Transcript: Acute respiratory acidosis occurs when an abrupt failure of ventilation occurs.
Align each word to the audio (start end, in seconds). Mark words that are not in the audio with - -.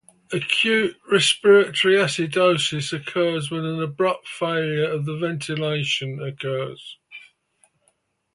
Acute 0.33 0.97
respiratory 1.11 1.93
acidosis 1.93 2.91
occurs 2.91 3.51
when 3.51 3.65
an 3.65 3.79
abrupt 3.79 4.27
failure 4.27 4.89
of 4.89 5.05
ventilation 5.05 6.19
occurs. 6.19 6.97